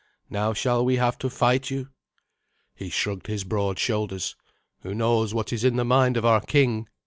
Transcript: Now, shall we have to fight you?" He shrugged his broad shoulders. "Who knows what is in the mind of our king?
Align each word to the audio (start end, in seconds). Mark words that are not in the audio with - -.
Now, 0.31 0.53
shall 0.55 0.83
we 0.83 0.95
have 0.95 1.19
to 1.19 1.29
fight 1.29 1.69
you?" 1.69 1.89
He 2.73 2.89
shrugged 2.89 3.27
his 3.27 3.43
broad 3.43 3.77
shoulders. 3.77 4.35
"Who 4.79 4.95
knows 4.95 5.31
what 5.35 5.53
is 5.53 5.63
in 5.63 5.75
the 5.75 5.85
mind 5.85 6.17
of 6.17 6.25
our 6.25 6.41
king? 6.41 6.87